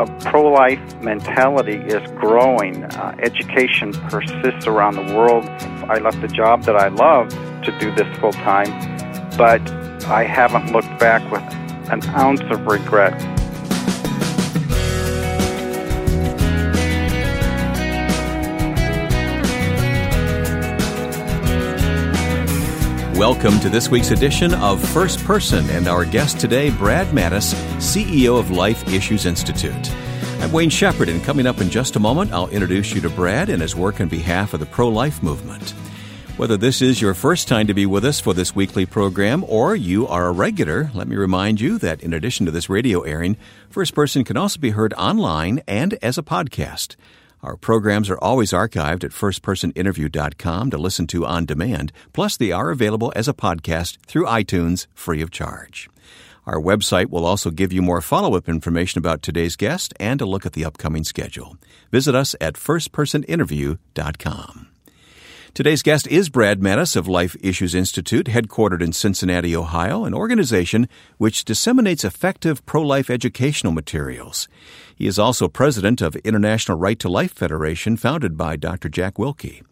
[0.00, 2.84] a pro life mentality is growing.
[2.84, 5.44] Uh, education persists around the world.
[5.90, 7.28] I left a job that I love
[7.64, 8.70] to do this full time,
[9.36, 9.60] but
[10.06, 11.42] I haven't looked back with
[11.92, 13.12] an ounce of regret.
[23.20, 28.38] Welcome to this week's edition of First Person and our guest today, Brad Mattes, CEO
[28.38, 29.94] of Life Issues Institute.
[30.40, 33.50] I'm Wayne Shepherd, and coming up in just a moment, I'll introduce you to Brad
[33.50, 35.74] and his work on behalf of the pro life movement.
[36.38, 39.76] Whether this is your first time to be with us for this weekly program or
[39.76, 43.36] you are a regular, let me remind you that in addition to this radio airing,
[43.68, 46.96] First Person can also be heard online and as a podcast.
[47.42, 52.70] Our programs are always archived at firstpersoninterview.com to listen to on demand, plus they are
[52.70, 55.88] available as a podcast through iTunes free of charge.
[56.46, 60.26] Our website will also give you more follow up information about today's guest and a
[60.26, 61.56] look at the upcoming schedule.
[61.90, 64.69] Visit us at firstpersoninterview.com.
[65.52, 70.88] Today's guest is Brad Mattes of Life Issues Institute, headquartered in Cincinnati, Ohio, an organization
[71.18, 74.48] which disseminates effective pro life educational materials.
[74.94, 78.88] He is also president of International Right to Life Federation, founded by Dr.
[78.88, 79.62] Jack Willke.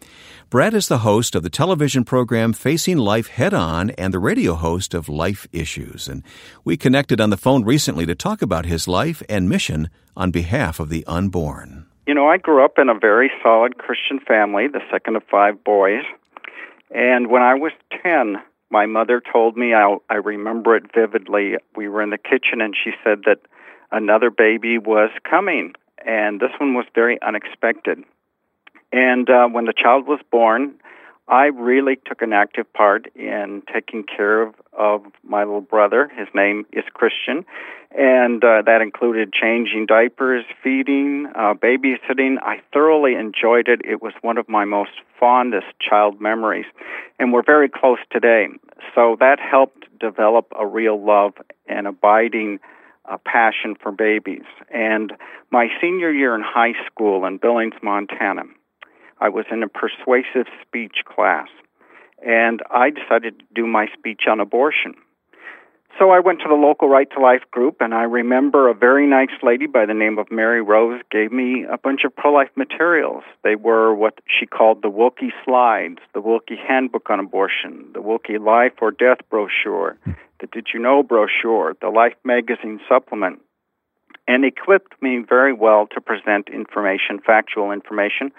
[0.51, 4.55] Brad is the host of the television program Facing Life Head On and the radio
[4.55, 6.09] host of Life Issues.
[6.09, 6.25] And
[6.65, 10.81] we connected on the phone recently to talk about his life and mission on behalf
[10.81, 11.88] of the unborn.
[12.09, 15.62] You know, I grew up in a very solid Christian family, the second of five
[15.62, 16.05] boys.
[16.91, 18.37] And when I was 10,
[18.70, 21.56] my mother told me, I, I remember it vividly.
[21.77, 23.41] We were in the kitchen and she said that
[23.92, 25.75] another baby was coming.
[26.03, 28.03] And this one was very unexpected.
[28.91, 30.77] And uh, when the child was born,
[31.29, 36.11] I really took an active part in taking care of, of my little brother.
[36.17, 37.45] His name is Christian,
[37.91, 42.37] and uh, that included changing diapers, feeding, uh, babysitting.
[42.43, 43.83] I thoroughly enjoyed it.
[43.85, 46.67] It was one of my most fondest child memories,
[47.19, 48.47] and we're very close today.
[48.95, 51.35] So that helped develop a real love
[51.67, 52.58] and abiding
[53.05, 54.45] uh, passion for babies.
[54.73, 55.13] And
[55.51, 58.45] my senior year in high school in Billings, Montana,
[59.20, 61.48] I was in a persuasive speech class,
[62.24, 64.95] and I decided to do my speech on abortion.
[65.98, 69.05] So I went to the local Right to Life group, and I remember a very
[69.08, 72.51] nice lady by the name of Mary Rose gave me a bunch of pro life
[72.55, 73.24] materials.
[73.42, 78.39] They were what she called the Willke Slides, the Willke Handbook on Abortion, the Willke
[78.39, 79.96] Life or Death brochure,
[80.40, 83.40] the Did You Know brochure, the Life Magazine supplement,
[84.28, 88.30] and equipped me very well to present information, factual information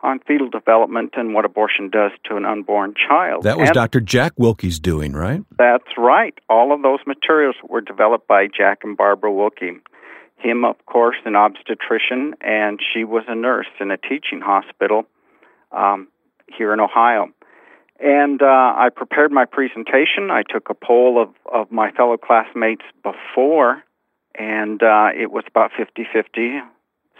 [0.00, 3.44] on fetal development and what abortion does to an unborn child.
[3.44, 4.00] That was and Dr.
[4.00, 5.42] Jack Willke's doing, right?
[5.58, 6.34] That's right.
[6.48, 9.80] All of those materials were developed by Jack and Barbara Willke.
[10.38, 15.06] Him, of course, an obstetrician, and she was a nurse in a teaching hospital
[15.72, 16.08] um,
[16.46, 17.28] here in Ohio.
[17.98, 20.30] And uh, I prepared my presentation.
[20.30, 23.82] I took a poll of, of my fellow classmates before,
[24.38, 26.60] and uh, it was about 50 50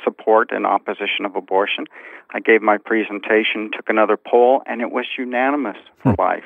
[0.04, 1.86] support and opposition of abortion.
[2.34, 6.20] I gave my presentation, took another poll, and it was unanimous for Hmm.
[6.20, 6.44] life.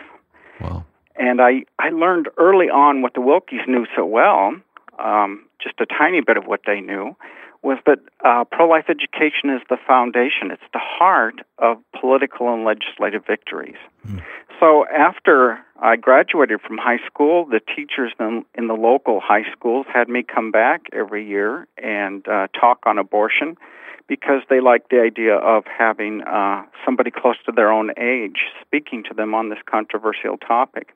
[0.60, 0.84] Wow.
[1.16, 4.54] And I, I learned early on what the Willkes knew so well,
[4.98, 7.16] um, just a tiny bit of what they knew,
[7.62, 12.64] was that uh, pro life education is the foundation, it's the heart of political and
[12.64, 13.76] legislative victories.
[14.58, 19.86] So after I graduated from high school, the teachers in, in the local high schools
[19.92, 23.56] had me come back every year and uh, talk on abortion
[24.06, 29.04] because they liked the idea of having uh, somebody close to their own age speaking
[29.08, 30.88] to them on this controversial topic.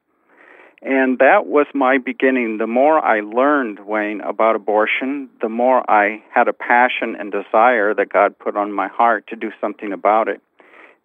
[0.84, 2.58] And that was my beginning.
[2.58, 7.94] The more I learned, Wayne, about abortion, the more I had a passion and desire
[7.94, 10.42] that God put on my heart to do something about it.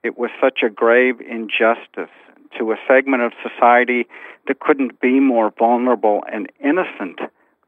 [0.04, 2.14] It was such a grave injustice
[2.58, 4.06] to a segment of society
[4.48, 7.20] that couldn't be more vulnerable and innocent,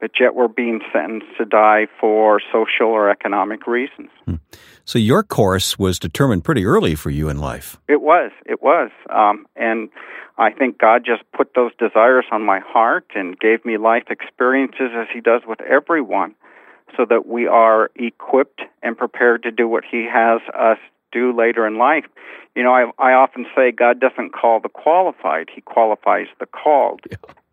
[0.01, 4.09] but yet were being sentenced to die for social or economic reasons.
[4.83, 7.79] So your course was determined pretty early for you in life.
[7.87, 8.31] It was.
[8.45, 8.89] It was.
[9.09, 9.89] Um, and
[10.37, 14.89] I think God just put those desires on my heart and gave me life experiences
[14.95, 16.33] as He does with everyone
[16.97, 20.79] so that we are equipped and prepared to do what He has us
[21.11, 22.05] do later in life.
[22.55, 27.01] You know, I, I often say God doesn't call the qualified, He qualifies the called.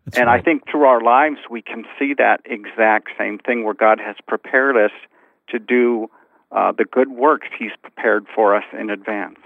[0.09, 3.73] That's and I think through our lives we can see that exact same thing where
[3.73, 4.91] God has prepared us
[5.49, 6.09] to do
[6.51, 9.37] uh, the good works He's prepared for us in advance.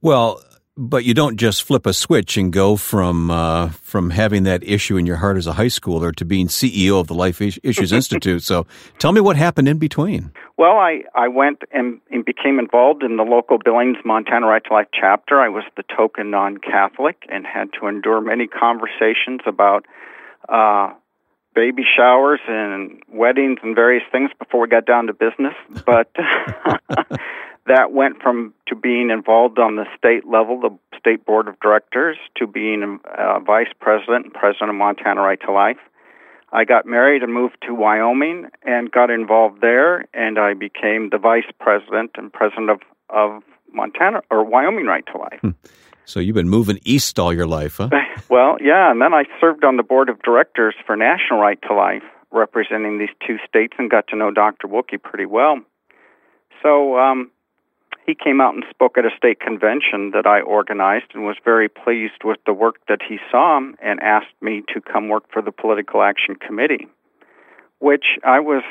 [0.00, 0.42] Well,
[0.78, 4.96] but you don't just flip a switch and go from uh, from having that issue
[4.96, 8.44] in your heart as a high schooler to being CEO of the Life Issues Institute.
[8.44, 8.64] So,
[9.00, 10.32] tell me what happened in between.
[10.56, 14.72] Well, I, I went and, and became involved in the local Billings, Montana Right to
[14.72, 15.40] Life chapter.
[15.40, 19.84] I was the token non Catholic and had to endure many conversations about
[20.48, 20.92] uh,
[21.56, 25.54] baby showers and weddings and various things before we got down to business.
[25.84, 26.14] But
[27.68, 32.16] that went from to being involved on the state level, the state board of directors,
[32.36, 35.78] to being uh, vice president and president of Montana Right to Life.
[36.50, 41.18] I got married and moved to Wyoming and got involved there, and I became the
[41.18, 42.80] vice president and president of,
[43.10, 43.42] of
[43.72, 45.40] Montana or Wyoming Right to Life.
[45.40, 45.50] Hmm.
[46.04, 47.90] So you've been moving east all your life, huh?
[48.30, 51.74] Well, yeah, and then I served on the board of directors for National Right to
[51.74, 54.68] Life, representing these two states, and got to know Dr.
[54.68, 55.60] Willke pretty well.
[56.62, 57.30] So um,
[58.08, 61.68] he came out and spoke at a state convention that I organized and was very
[61.68, 65.52] pleased with the work that he saw and asked me to come work for the
[65.52, 66.88] Political Action Committee,
[67.80, 68.62] which I was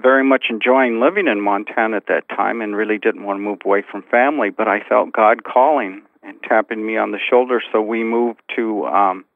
[0.00, 3.58] very much enjoying living in Montana at that time and really didn't want to move
[3.66, 7.82] away from family, but I felt God calling and tapping me on the shoulder, so
[7.82, 9.26] we moved to um,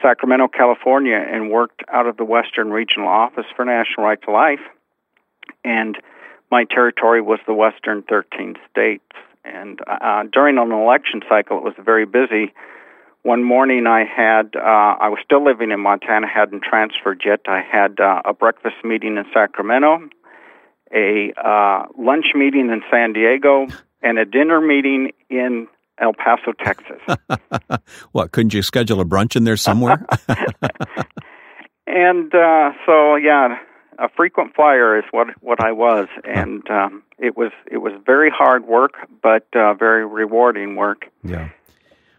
[0.00, 4.62] Sacramento, California, and worked out of the Western Regional Office for National Right to Life.
[5.64, 5.98] And
[6.52, 9.02] my territory was the western 13 states.
[9.42, 12.52] And uh, during an election cycle, it was very busy.
[13.22, 17.40] One morning, I had, uh, I was still living in Montana, hadn't transferred yet.
[17.46, 20.10] I had uh, a breakfast meeting in Sacramento,
[20.94, 23.66] a uh, lunch meeting in San Diego,
[24.02, 27.00] and a dinner meeting in El Paso, Texas.
[28.12, 30.04] what, couldn't you schedule a brunch in there somewhere?
[31.86, 33.56] and uh, so, yeah,
[34.02, 38.30] a frequent flyer is what what I was, and um, it was it was very
[38.30, 41.06] hard work, but uh, very rewarding work.
[41.22, 41.50] Yeah.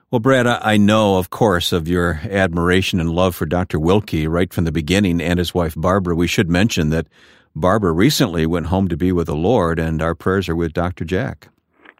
[0.09, 3.79] Well, Brad, I know, of course, of your admiration and love for Dr.
[3.79, 6.15] Willke right from the beginning, and his wife Barbara.
[6.15, 7.07] We should mention that
[7.55, 11.03] Barbara recently went home to be with the Lord, and our prayers are with Dr.
[11.03, 11.49] Jack.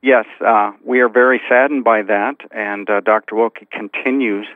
[0.02, 3.36] Yes, uh, we are very saddened by that, and uh, Dr.
[3.36, 4.48] Willke continues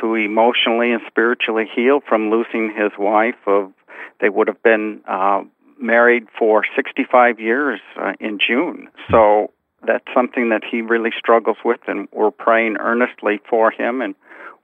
[0.00, 3.72] to emotionally and spiritually heal from losing his wife of
[4.20, 5.42] they would have been uh,
[5.80, 8.88] married for 65 years uh, in June.
[9.10, 9.50] So
[9.86, 14.14] that's something that he really struggles with, and we're praying earnestly for him and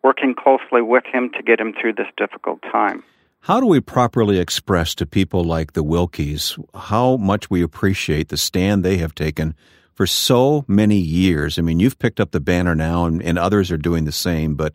[0.02, 3.02] working closely with him to get him through this difficult time.
[3.40, 8.36] How do we properly express to people like the Willkes how much we appreciate the
[8.36, 9.54] stand they have taken
[9.94, 11.58] for so many years?
[11.58, 14.54] I mean, you've picked up the banner now, and, and others are doing the same,
[14.54, 14.74] but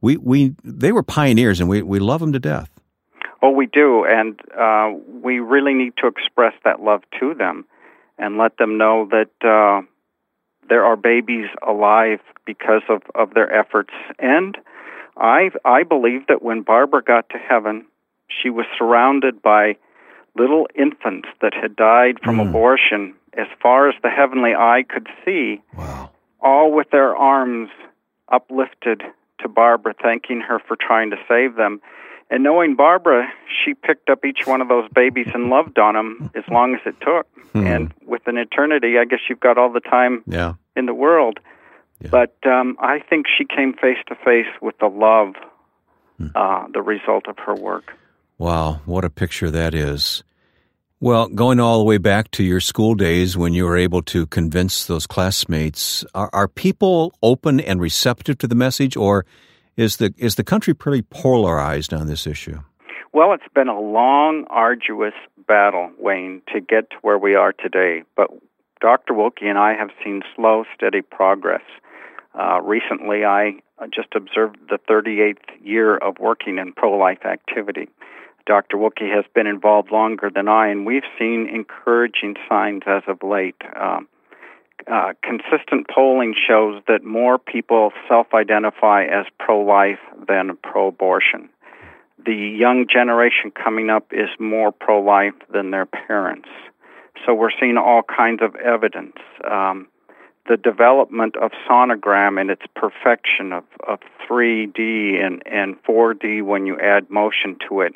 [0.00, 2.70] we, we they were pioneers, and we, we love them to death.
[3.40, 4.90] Oh, we do, and uh,
[5.22, 7.64] we really need to express that love to them
[8.18, 9.86] and let them know that uh,
[10.68, 13.92] there are babies alive because of, of their efforts.
[14.18, 14.56] And
[15.16, 17.86] I I believe that when Barbara got to heaven,
[18.28, 19.76] she was surrounded by
[20.36, 22.48] little infants that had died from mm.
[22.48, 25.60] abortion as far as the heavenly eye could see.
[25.76, 26.10] Wow.
[26.40, 27.70] All with their arms
[28.30, 29.02] uplifted
[29.40, 31.80] to Barbara, thanking her for trying to save them.
[32.30, 33.26] And knowing Barbara,
[33.64, 36.80] she picked up each one of those babies and loved on them as long as
[36.84, 37.26] it took.
[37.52, 37.66] Hmm.
[37.66, 40.54] And with an eternity, I guess you've got all the time yeah.
[40.76, 41.40] in the world.
[42.02, 42.10] Yeah.
[42.10, 45.34] But um, I think she came face to face with the love,
[46.18, 46.28] hmm.
[46.34, 47.92] uh, the result of her work.
[48.36, 50.22] Wow, what a picture that is.
[51.00, 54.26] Well, going all the way back to your school days when you were able to
[54.26, 59.24] convince those classmates, are, are people open and receptive to the message, or
[59.78, 62.58] is the is the country pretty polarized on this issue?
[63.14, 65.14] Well, it's been a long, arduous
[65.46, 68.02] battle, Wayne, to get to where we are today.
[68.16, 68.28] But
[68.80, 69.14] Dr.
[69.14, 71.62] Willke and I have seen slow, steady progress.
[72.38, 73.54] Uh, recently, I
[73.94, 77.88] just observed the 38th year of working in pro life activity.
[78.46, 78.76] Dr.
[78.76, 83.60] Willke has been involved longer than I, and we've seen encouraging signs as of late.
[83.76, 84.08] Um,
[84.90, 91.48] uh, consistent polling shows that more people self identify as pro life than pro abortion.
[92.24, 96.48] The young generation coming up is more pro life than their parents.
[97.24, 99.16] So we're seeing all kinds of evidence.
[99.48, 99.88] Um,
[100.48, 106.78] the development of sonogram and its perfection of, of 3D and, and 4D when you
[106.78, 107.94] add motion to it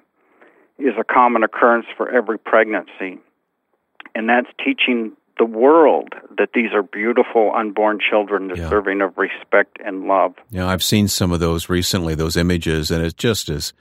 [0.78, 3.18] is a common occurrence for every pregnancy.
[4.14, 9.06] And that's teaching the world that these are beautiful unborn children deserving yeah.
[9.06, 10.34] of respect and love.
[10.50, 13.72] Yeah, I've seen some of those recently, those images, and it just is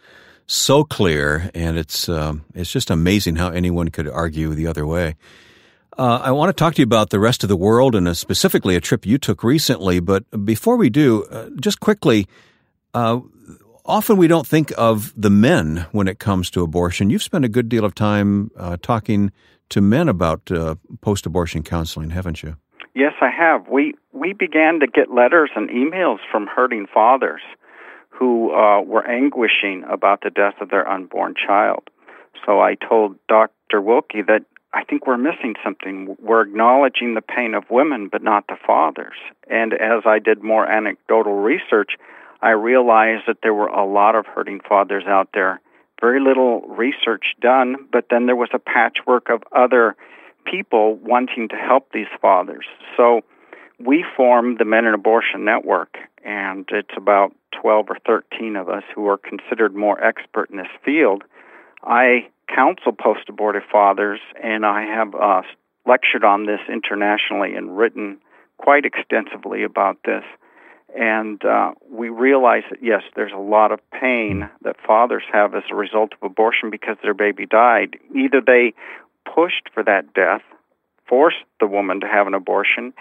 [0.48, 5.15] so clear, and it's um, it's just amazing how anyone could argue the other way.
[5.98, 8.75] Uh, I want to talk to you about the rest of the world and specifically
[8.75, 10.00] a trip you took recently.
[10.00, 12.27] But before we do, uh, just quickly,
[12.93, 13.20] uh,
[13.86, 17.10] often we don't think of the men when it comes to abortion.
[17.10, 19.31] You've spent a good deal of time uh, talking
[19.72, 22.56] to men about uh, post-abortion counseling, haven't you?
[22.94, 23.68] Yes, I have.
[23.68, 27.42] We we began to get letters and emails from hurting fathers
[28.10, 31.90] who uh, were anguishing about the death of their unborn child.
[32.46, 33.82] So I told Dr.
[33.82, 36.16] Willke that I think we're missing something.
[36.22, 39.18] We're acknowledging the pain of women, but not the fathers.
[39.50, 41.94] And as I did more anecdotal research,
[42.42, 45.62] I realized that there were a lot of hurting fathers out there.
[46.01, 49.96] Very little research done, but then there was a patchwork of other
[50.46, 52.65] people wanting to help these fathers.
[52.98, 53.22] So
[53.79, 58.84] we formed the Men in Abortion Network, and it's about 12 or 13 of us
[58.96, 61.24] who are considered more expert in this field.
[61.84, 65.41] I counsel post abortive fathers, and I have uh,
[65.88, 68.17] lectured on this internationally and written
[68.58, 70.24] quite extensively about this.
[70.98, 75.64] And uh, we realize that, yes, there's a lot of pain that fathers have as
[75.72, 77.98] a result of abortion because their baby died.
[78.16, 78.74] Either they
[79.26, 80.42] pushed for that death
[81.12, 82.94] forced the woman to have an abortion.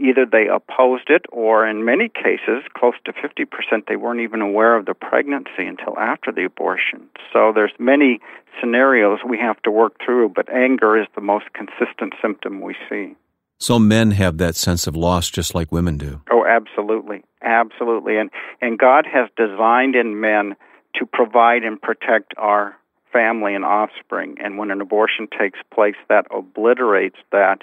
[0.00, 4.74] Either they opposed it, or in many cases, close to 50%, they weren't even aware
[4.74, 7.06] of the pregnancy until after the abortion.
[7.30, 8.20] So there's many
[8.58, 13.14] scenarios we have to work through, but anger is the most consistent symptom we see.
[13.58, 16.22] So men have that sense of loss just like women do.
[16.30, 17.24] Oh, absolutely.
[17.42, 18.16] Absolutely.
[18.16, 20.54] And and God has designed in men
[20.94, 22.76] to provide and protect our
[23.12, 24.36] family and offspring.
[24.42, 27.62] And when an abortion takes place, that obliterates that.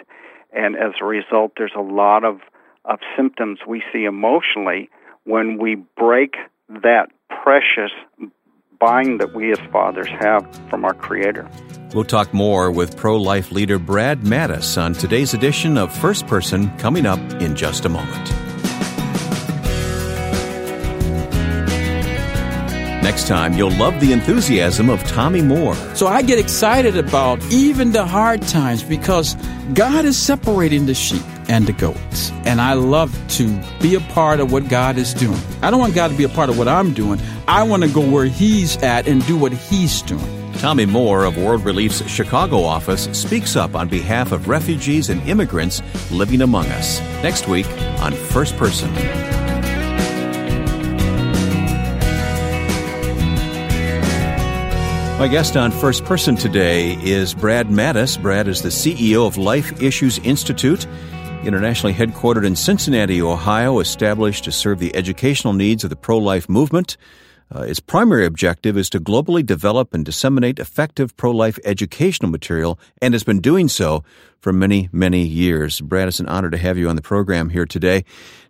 [0.52, 2.40] And as a result, there's a lot of,
[2.86, 4.90] of symptoms we see emotionally
[5.26, 6.36] when we break
[6.70, 7.92] that precious
[8.86, 11.50] bind that we as fathers have from our Creator.
[11.96, 16.70] We'll talk more with pro life leader Brad Mattes on today's edition of First Person
[16.78, 18.45] coming up in just a moment.
[23.16, 25.74] Next time, you'll love the enthusiasm of Tommy Moore.
[25.96, 29.36] So I get excited about even the hard times because
[29.74, 32.32] God is separating the sheep and the goats.
[32.44, 35.40] And I love to be a part of what God is doing.
[35.62, 37.22] I don't want God to be a part of what I'm doing.
[37.48, 40.52] I want to go where He's at and do what He's doing.
[40.56, 45.82] Tommy Moore of World Relief's Chicago office speaks up on behalf of refugees and immigrants
[46.12, 47.00] living among us.
[47.24, 47.70] Next week
[48.02, 48.94] on First Person.
[55.26, 58.22] My guest on First Person today is Brad Mattes.
[58.22, 60.86] Brad is the CEO of Life Issues Institute,
[61.44, 66.48] internationally headquartered in Cincinnati, Ohio, established to serve the educational needs of the pro life
[66.48, 66.96] movement.
[67.54, 72.80] Uh, its primary objective is to globally develop and disseminate effective pro life educational material
[73.02, 74.04] and has been doing so
[74.40, 75.80] for many, many years.
[75.80, 78.04] Brad, it's an honor to have you on the program here today.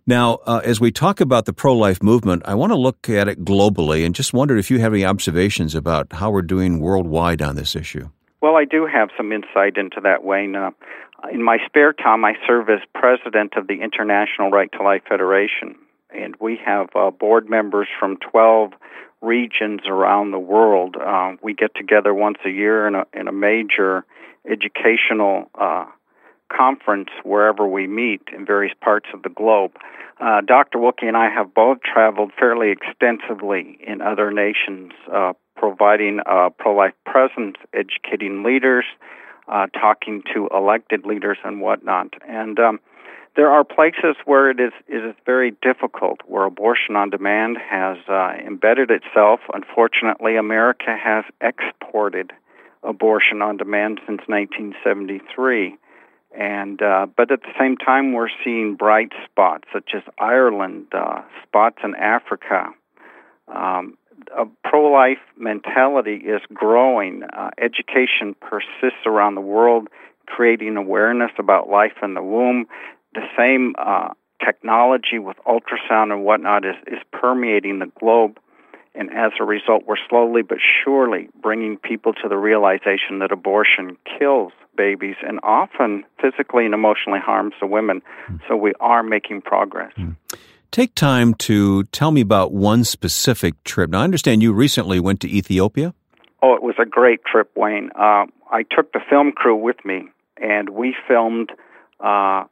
[0.06, 3.28] Now, uh, as we talk about the pro life movement, I want to look at
[3.28, 7.42] it globally and just wondered if you have any observations about how we're doing worldwide
[7.42, 8.08] on this issue.
[8.40, 10.56] Well, I do have some insight into that, Wayne.
[10.56, 10.70] Uh,
[11.32, 15.76] in my spare time, I serve as president of the International Right to Life Federation
[16.16, 18.72] and we have uh, board members from 12
[19.22, 20.96] regions around the world.
[20.96, 24.04] Uh, we get together once a year in a, in a major
[24.48, 25.86] educational uh,
[26.54, 29.72] conference wherever we meet in various parts of the globe.
[30.20, 30.78] Uh, Dr.
[30.78, 36.74] Willke and I have both traveled fairly extensively in other nations, uh, providing uh, pro
[36.74, 38.84] life presence, educating leaders,
[39.48, 42.14] uh, talking to elected leaders, and whatnot.
[42.26, 42.80] And um,
[43.36, 47.98] there are places where it is it is very difficult, where abortion on demand has
[48.08, 49.40] uh, embedded itself.
[49.52, 52.32] Unfortunately, America has exported
[52.82, 55.76] abortion on demand since 1973,
[56.36, 61.20] and uh, but at the same time, we're seeing bright spots such as Ireland, uh,
[61.46, 62.68] spots in Africa.
[63.54, 63.98] Um,
[64.36, 67.22] a pro-life mentality is growing.
[67.22, 69.88] Uh, education persists around the world
[70.26, 72.66] creating awareness about life in the womb
[73.16, 74.10] the same uh,
[74.44, 78.38] technology with ultrasound and whatnot is, is permeating the globe.
[78.94, 83.96] And as a result, we're slowly but surely bringing people to the realization that abortion
[84.18, 88.00] kills babies and often physically and emotionally harms the women.
[88.28, 88.40] Mm.
[88.48, 89.92] So we are making progress.
[89.98, 90.16] Mm.
[90.70, 93.90] Take time to tell me about one specific trip.
[93.90, 95.94] Now, I understand you recently went to Ethiopia.
[96.42, 97.90] Oh, it was a great trip, Wayne.
[97.98, 100.08] Uh, I took the film crew with me,
[100.40, 101.50] and we filmed
[102.00, 102.44] uh,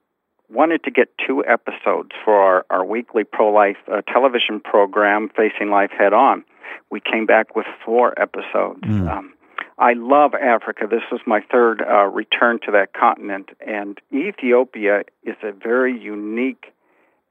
[0.54, 5.70] wanted to get two episodes for our, our weekly pro life uh, television program, Facing
[5.70, 6.44] Life Head On.
[6.90, 8.82] We came back with four episodes.
[8.82, 9.10] Mm.
[9.10, 9.34] Um,
[9.78, 10.86] I love Africa.
[10.88, 16.72] This was my third uh, return to that continent, and Ethiopia is a very unique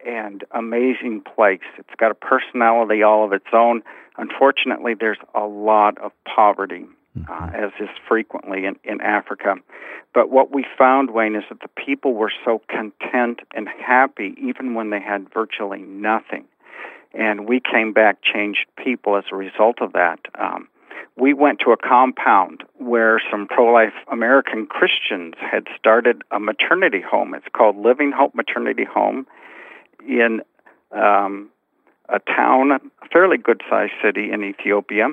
[0.06, 1.62] and amazing place.
[1.78, 3.82] It's got a personality all of its own.
[4.18, 7.56] Unfortunately, there's a lot of poverty, uh, mm-hmm.
[7.56, 9.56] as is frequently in, in Africa.
[10.14, 14.74] But what we found, Wayne, is that the people were so content and happy even
[14.74, 16.46] when they had virtually nothing.
[17.14, 20.20] And we came back changed people as a result of that.
[20.40, 20.68] Um,
[21.16, 27.02] we went to a compound where some pro life American Christians had started a maternity
[27.02, 27.36] home.
[27.36, 29.28] It's called Living Hope Maternity Home
[30.08, 30.42] in
[30.92, 31.50] um,
[32.10, 32.80] a town, a
[33.12, 35.10] fairly good sized city in Ethiopia.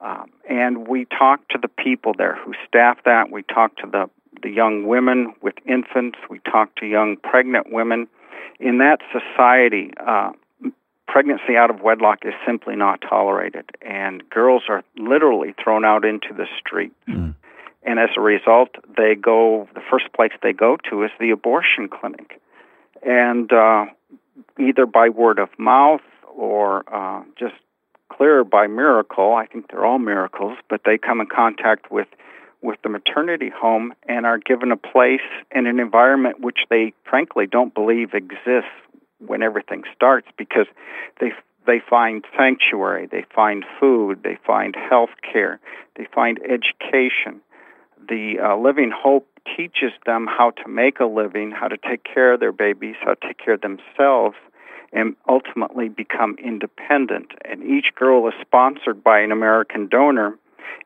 [0.00, 3.30] Um, and we talked to the people there who staff that.
[3.30, 4.10] We talked to the,
[4.42, 6.18] the young women with infants.
[6.28, 8.08] We talked to young pregnant women.
[8.58, 10.32] In that society, uh,
[11.06, 16.32] pregnancy out of wedlock is simply not tolerated, and girls are literally thrown out into
[16.32, 16.92] the street.
[17.08, 17.34] Mm.
[17.82, 21.88] And as a result, they go, the first place they go to is the abortion
[21.88, 22.40] clinic.
[23.02, 23.86] And uh,
[24.58, 26.02] either by word of mouth
[26.36, 27.54] or uh, just
[28.10, 32.08] clear by miracle, I think they're all miracles, but they come in contact with
[32.62, 37.46] with the maternity home and are given a place in an environment which they frankly
[37.46, 38.68] don't believe exists
[39.18, 40.66] when everything starts because
[41.20, 41.32] they
[41.66, 45.60] they find sanctuary, they find food, they find health care,
[45.96, 47.40] they find education.
[48.08, 52.32] The uh, Living Hope teaches them how to make a living, how to take care
[52.32, 54.36] of their babies, how to take care of themselves,
[54.92, 57.32] and ultimately become independent.
[57.44, 60.36] And each girl is sponsored by an American donor,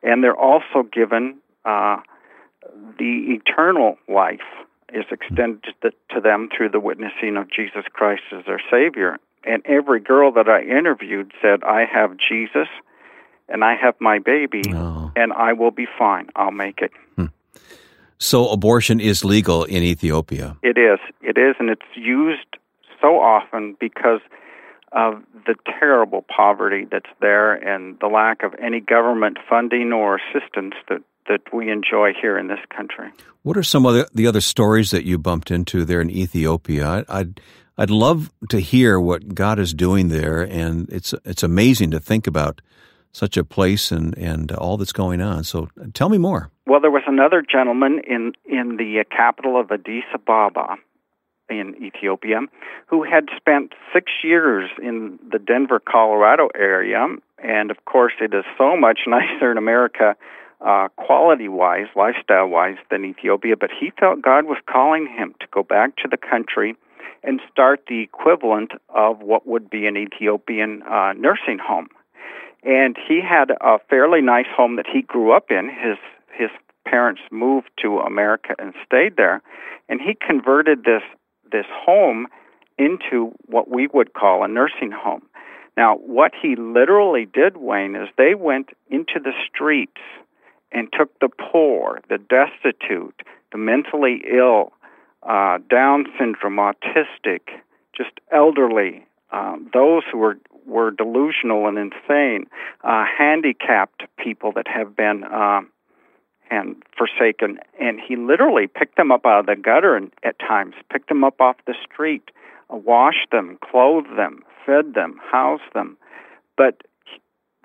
[0.03, 1.97] and they're also given uh,
[2.97, 4.39] the eternal life
[4.93, 9.17] is extended to them through the witnessing of Jesus Christ as their Savior.
[9.43, 12.67] And every girl that I interviewed said, I have Jesus
[13.47, 15.11] and I have my baby, oh.
[15.15, 16.29] and I will be fine.
[16.35, 16.91] I'll make it.
[17.15, 17.25] Hmm.
[18.17, 20.57] So, abortion is legal in Ethiopia?
[20.63, 20.99] It is.
[21.21, 22.47] It is, and it's used
[23.05, 24.21] so often because
[24.91, 30.73] of the terrible poverty that's there and the lack of any government funding or assistance
[30.89, 33.09] that that we enjoy here in this country.
[33.41, 37.03] What are some of the other stories that you bumped into there in Ethiopia?
[37.09, 37.41] I'd
[37.77, 42.27] I'd love to hear what God is doing there, and it's it's amazing to think
[42.27, 42.61] about
[43.11, 45.43] such a place and and all that's going on.
[45.43, 46.51] So tell me more.
[46.67, 50.77] Well, there was another gentleman in in the capital of Addis Ababa
[51.49, 52.41] in Ethiopia
[52.87, 57.07] who had spent six years in the Denver, Colorado area,
[57.43, 60.15] and of course, it is so much nicer in America
[60.65, 65.47] uh, quality wise, lifestyle wise, than Ethiopia, but he felt God was calling him to
[65.51, 66.75] go back to the country
[67.23, 71.87] and start the equivalent of what would be an Ethiopian uh, nursing home.
[72.63, 75.69] And he had a fairly nice home that he grew up in.
[75.69, 75.97] His
[76.35, 76.49] his
[76.85, 79.41] parents moved to America and stayed there,
[79.87, 81.03] and he converted this
[81.51, 82.27] this home
[82.77, 85.23] into what we would call a nursing home.
[85.77, 90.01] Now, what he literally did, Wayne, is they went into the streets
[90.71, 94.73] and took the poor, the destitute, the mentally ill,
[95.23, 97.41] uh, Down syndrome, autistic,
[97.95, 102.47] just elderly, um, those who were were delusional and insane,
[102.83, 105.61] uh, handicapped people that have been uh,
[106.49, 110.75] and forsaken, and he literally picked them up out of the gutter and, at times,
[110.91, 112.31] picked them up off the street,
[112.69, 115.97] washed them, clothed them, fed them, housed them.
[116.57, 116.81] But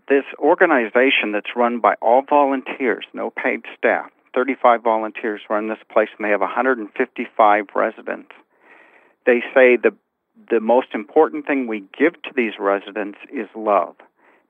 [0.08, 6.08] this organization that's run by all volunteers, no paid staff, 35 volunteers run this place,
[6.16, 8.32] and they have 155 residents.
[9.26, 9.94] They say the
[10.48, 13.94] the most important thing we give to these residents is love,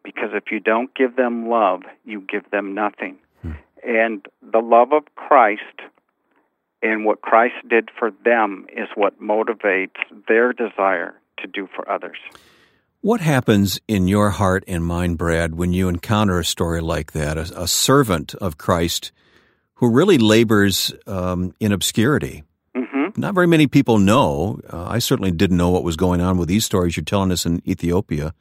[0.04, 3.18] because if you don't give them love, you give them nothing.
[3.82, 5.62] And the love of Christ
[6.82, 9.96] and what Christ did for them is what motivates
[10.28, 12.16] their desire to do for others.
[13.02, 17.38] What happens in your heart and mind, Brad, when you encounter a story like that,
[17.38, 19.12] a, a servant of Christ
[19.74, 22.44] who really labors um, in obscurity?
[22.76, 23.18] Mm-hmm.
[23.18, 24.60] Not very many people know.
[24.70, 27.46] Uh, I certainly didn't know what was going on with these stories you're telling us
[27.46, 28.34] in Ethiopia.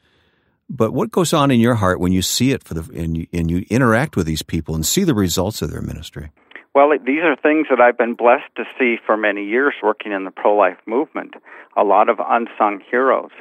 [0.70, 3.28] But what goes on in your heart when you see it for the and you,
[3.34, 6.32] and you interact with these people and see the results of their ministry?
[6.76, 10.26] Well, these are things that I've been blessed to see for many years working in
[10.26, 11.34] the pro life movement.
[11.76, 13.32] A lot of unsung heroes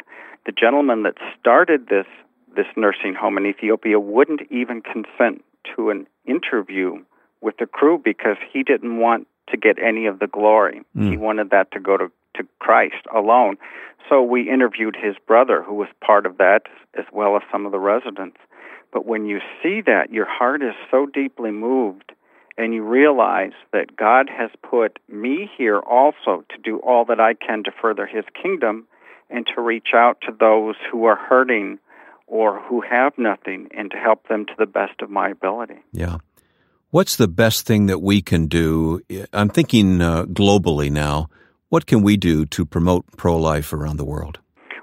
[0.49, 2.07] the gentleman that started this
[2.57, 5.45] this nursing home in Ethiopia wouldn't even consent
[5.77, 7.05] to an interview
[7.43, 10.81] with the crew because he didn't want to get any of the glory.
[10.97, 11.11] Mm.
[11.11, 13.57] He wanted that to go to to Christ alone.
[14.09, 16.63] So we interviewed his brother, who was part of that,
[16.99, 18.39] as well as some of the residents.
[18.93, 22.13] But when you see that, your heart is so deeply moved,
[22.57, 27.35] and you realize that God has put me here also to do all that I
[27.35, 28.87] can to further His kingdom
[29.29, 31.79] and to reach out to those who are hurting
[32.27, 35.77] or who have nothing and to help them to the best of my ability.
[35.93, 36.19] Yeah.
[36.91, 39.03] What's the best thing that we can do?
[39.33, 41.29] I'm thinking uh, globally now.
[41.71, 44.39] What can we do to promote pro life around the world?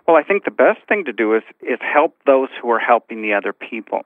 [0.08, 3.24] Well, I think the best thing to do is, is help those who are helping
[3.24, 4.04] the other people.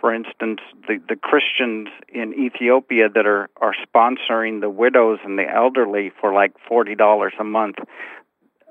[0.00, 5.48] For instance, the, the Christians in Ethiopia that are, are sponsoring the widows and the
[5.52, 7.76] elderly for like $40 a month.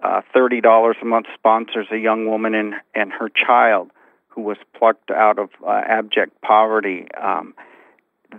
[0.01, 3.91] Uh, $30 a month sponsors a young woman and, and her child
[4.29, 7.07] who was plucked out of uh, abject poverty.
[7.21, 7.53] Um,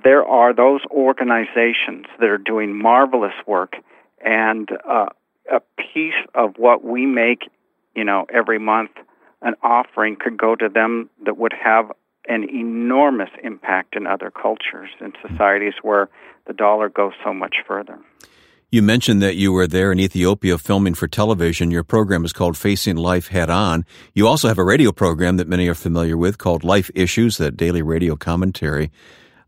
[0.02, 3.74] there are those organizations that are doing marvelous work,
[4.24, 5.06] and uh,
[5.50, 7.50] a piece of what we make,
[7.94, 8.92] you know, every month,
[9.40, 11.90] an offering could go to them that would have
[12.28, 16.08] an enormous impact in other cultures and societies where
[16.46, 17.98] the dollar goes so much further.
[18.70, 21.70] You mentioned that you were there in Ethiopia filming for television.
[21.70, 23.84] Your program is called Facing Life Head On.
[24.14, 27.56] You also have a radio program that many are familiar with called Life Issues, that
[27.56, 28.90] daily radio commentary.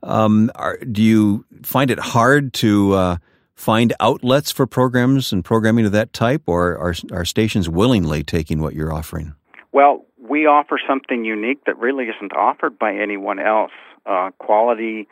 [0.02, 3.16] Um, are, do you find it hard to uh,
[3.54, 8.60] find outlets for programs and programming of that type, or are, are stations willingly taking
[8.60, 9.34] what you're offering?
[9.72, 13.72] Well, we offer something unique that really isn't offered by anyone else.
[14.06, 15.08] Uh, quality,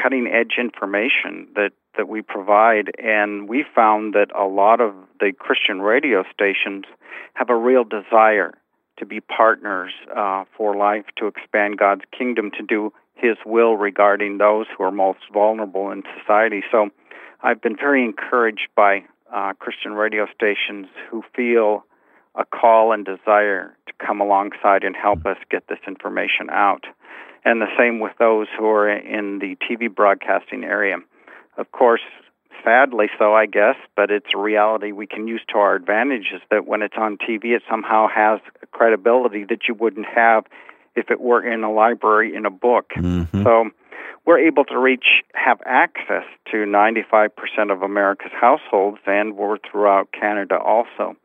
[0.00, 5.32] cutting edge information that that we provide, and we found that a lot of the
[5.38, 6.84] Christian radio stations
[7.32, 8.52] have a real desire
[8.98, 14.38] to be partners uh, for life, to expand God's kingdom, to do His will regarding
[14.38, 16.62] those who are most vulnerable in society.
[16.70, 16.90] So
[17.42, 21.84] I've been very encouraged by uh, Christian radio stations who feel
[22.34, 26.84] a call and desire to come alongside and help us get this information out.
[27.44, 30.98] And the same with those who are in the TV broadcasting area
[31.56, 32.02] of course,
[32.64, 36.42] sadly so, I guess, but it's a reality we can use to our advantage is
[36.50, 38.40] that when it's on TV, it somehow has
[38.72, 40.44] credibility that you wouldn't have
[40.94, 42.90] if it were in a library in a book.
[42.96, 43.42] Mm-hmm.
[43.42, 43.70] So
[44.24, 47.30] we're able to reach, have access to 95%
[47.70, 51.16] of America's households, and we're throughout Canada also.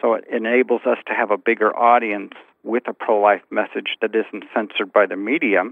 [0.00, 2.32] So it enables us to have a bigger audience
[2.64, 5.62] with a pro life message that isn't censored by the media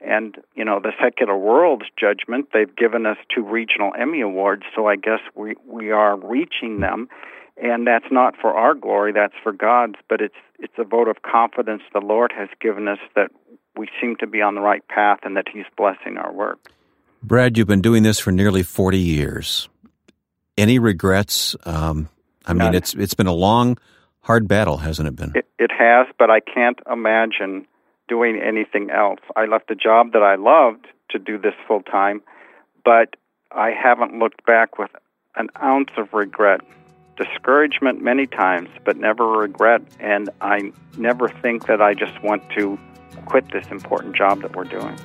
[0.00, 4.86] and you know the secular world's judgment they've given us two regional emmy awards so
[4.86, 7.08] i guess we we are reaching them
[7.62, 11.22] and that's not for our glory that's for god's but it's it's a vote of
[11.22, 13.30] confidence the lord has given us that
[13.76, 16.58] we seem to be on the right path and that he's blessing our work.
[17.22, 19.68] Brad you've been doing this for nearly 40 years.
[20.56, 21.56] Any regrets?
[21.64, 22.08] Um,
[22.46, 23.78] i mean it's it's been a long
[24.22, 25.32] hard battle hasn't it been?
[25.34, 27.66] It, it has but i can't imagine
[28.10, 29.20] doing anything else.
[29.36, 32.20] I left a job that I loved to do this full time,
[32.84, 33.14] but
[33.52, 34.90] I haven't looked back with
[35.36, 36.60] an ounce of regret.
[37.20, 39.82] Discouragement many times, but never regret.
[39.98, 42.78] And I never think that I just want to
[43.26, 44.96] quit this important job that we're doing.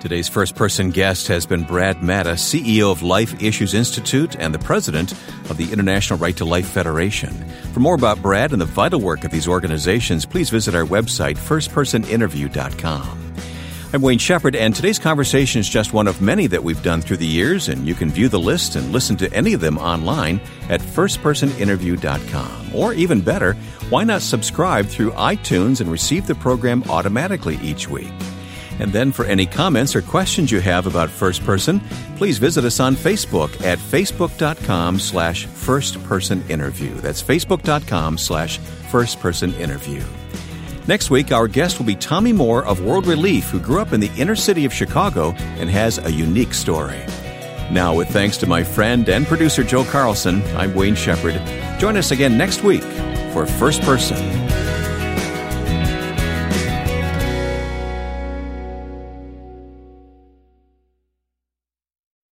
[0.00, 4.58] Today's first person guest has been Brad Matta, CEO of Life Issues Institute and the
[4.58, 5.12] president
[5.50, 7.32] of the International Right to Life Federation.
[7.72, 11.36] For more about Brad and the vital work of these organizations, please visit our website,
[11.38, 13.34] firstpersoninterview.com.
[13.94, 17.18] I'm Wayne Shepherd, and today's conversation is just one of many that we've done through
[17.18, 20.40] the years, and you can view the list and listen to any of them online
[20.68, 22.74] at firstpersoninterview.com.
[22.74, 23.52] Or even better,
[23.90, 28.10] why not subscribe through iTunes and receive the program automatically each week?
[28.80, 31.78] And then for any comments or questions you have about First Person,
[32.16, 36.94] please visit us on Facebook at facebook.com slash first person interview.
[36.94, 40.02] That's facebook.com slash first person interview.
[40.86, 44.00] Next week, our guest will be Tommy Moore of World Relief, who grew up in
[44.00, 47.00] the inner city of Chicago and has a unique story.
[47.70, 51.40] Now, with thanks to my friend and producer Joe Carlson, I'm Wayne Shepherd.
[51.80, 52.82] Join us again next week
[53.32, 54.43] for First Person.